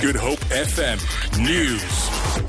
[0.00, 0.98] Good Hope FM
[1.44, 2.47] News.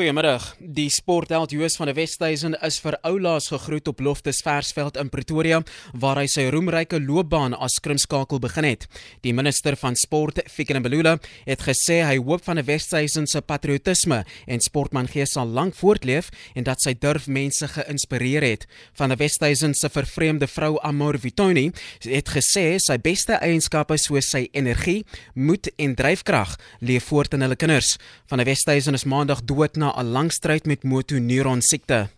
[0.00, 0.54] Goeiemiddag.
[0.64, 5.58] Die sportheld Joos van der Westhuizen is vir oulaas gegroet op Loftus Versveld in Pretoria
[5.92, 8.86] waar hy sy roemryke loopbaan as skrimskakel begin het.
[9.20, 14.22] Die minister van sport, Fikile Mbalula, het gesê hy hoop van der Westhuizen se patriotisme
[14.48, 18.64] en sportmangees sal lank voortleef en dat sy durf mense geïnspireer het.
[18.96, 21.66] Van der Westhuizen se vervreemde vrou Amor Vitoni
[22.06, 25.04] het gesê sy beste eienskappe soos sy energie,
[25.36, 27.98] moed en dryfkrag lê voort in hulle kinders.
[28.32, 32.08] Van der Westhuizen is maandag dood na 'n lang stryd met motoneuron siekte.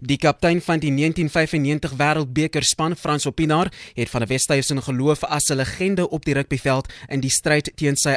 [0.00, 5.48] Die kaptein van die 1995 Wêreldbeker span, Frans Opinaar, het van die Wesduisen geloof as
[5.50, 8.16] 'n legende op die rugbyveld in die stryd teen sy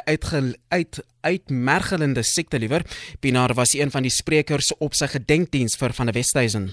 [0.69, 2.85] uit uitmergelende siekte liewer.
[3.19, 6.71] Pinaar was een van die sprekers op sy gedenkdiens vir van die Wesduisen.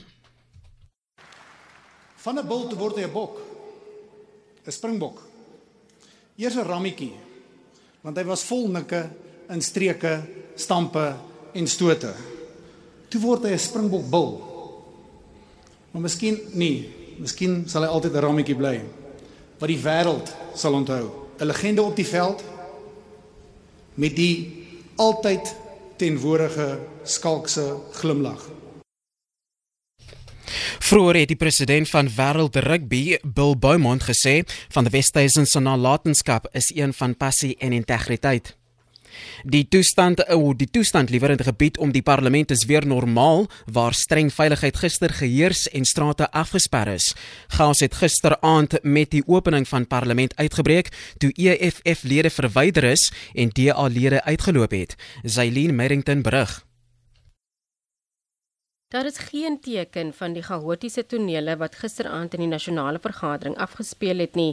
[2.17, 3.41] Van 'n bult word hy 'n bok.
[4.67, 5.23] 'n Springbok.
[6.37, 7.13] Eers 'n rammetjie.
[8.01, 9.11] Want hy was vol nikke,
[9.49, 10.23] instreke,
[10.55, 11.17] stampe
[11.57, 12.13] en stote.
[13.09, 14.31] Toe word hy 'n springbok bil.
[15.91, 18.81] Maar miskien nie, miskien sal hy altyd 'n rammetjie bly
[19.59, 21.11] wat die wêreld sal onthou.
[21.41, 22.45] 'n Legende op die veld
[23.95, 25.55] met die altyd
[25.97, 28.51] tenworige skalkse glimlag.
[30.87, 36.49] Vroeger het die president van Wêreld Rugby, Bill Beaumont, gesê van die Westhuizen se nalatenskap
[36.53, 38.57] is een van passie en integriteit.
[39.45, 43.47] Die toestand ou die toestand liewer in die gebied om die parlement is weer normaal
[43.73, 47.15] waar streng veiligheid gister geheers en strate afgesper is.
[47.49, 54.23] Gaas het gisteraand met die opening van parlement uitgebreek toe EFF-lede verwyder is en DA-lede
[54.25, 54.97] uitgeloop het.
[55.23, 56.67] Zailien Merrington berig.
[58.89, 64.23] Daar is geen teken van die chaotiese tonele wat gisteraand in die nasionale vergadering afgespeel
[64.23, 64.53] het nie.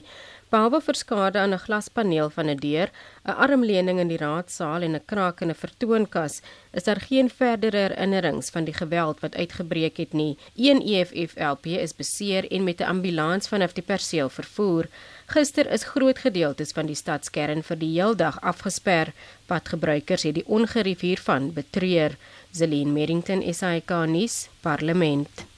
[0.53, 2.89] Behalwe vir skade aan 'n glaspaneel van 'n deur,
[3.25, 6.41] 'n armleuning in die raadsaal en 'n kraak in 'n vertoonkas,
[6.77, 10.37] is daar geen verdere herinnerings van die geweld wat uitgebreek het nie.
[10.55, 14.85] Een EFF-LP is beseer en met 'n ambulans vanaf die perseel vervoer.
[15.25, 19.13] Gister is groot gedeeltes van die stadskern vir die heeldag afgesper.
[19.45, 22.11] Padgebruikers het die ongerief hiervan betreur.
[22.51, 25.52] Zelene Merrington SAK nuus parlement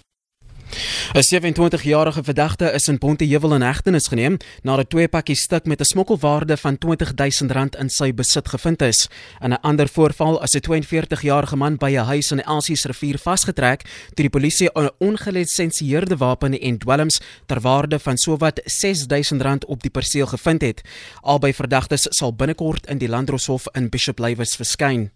[1.13, 5.83] 'n 27-jarige verdagte is in Ponteheuwel in hegtenis geneem nadat twee pakkies stuk met 'n
[5.83, 9.07] smokkelwaarde van R20000 in sy besit gevind is.
[9.41, 13.17] In 'n ander voorval is 'n 42-jarige man by 'n huis in die Elsies rivier
[13.17, 13.81] vasgetrek
[14.13, 19.91] toe die polisie 'n ongelisensieerde wapen en dwelms ter waarde van sowat R6000 op die
[19.91, 20.81] perseel gevind het.
[21.21, 25.11] Albei verdagtes sal binnekort in die Landdroshof in Bishop Lywes verskyn.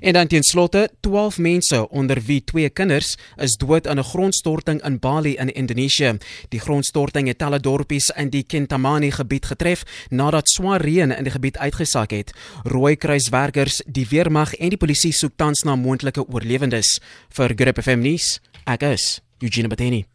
[0.00, 4.84] En dan ten slotte 12 mense onder wie twee kinders is dood in 'n grondstorting
[4.84, 6.18] in Bali in Indonesië.
[6.48, 11.32] Die grondstorting het talle dorpies in die Kintamani gebied getref nadat swaar reën in die
[11.32, 12.32] gebied uitgesak het.
[12.62, 17.00] Rooikruiswerkers, die weermag en die polisie soek tans na moontlike oorlewendes.
[17.28, 20.08] Vir Grip FM nuus, ek is Eugene Bateni.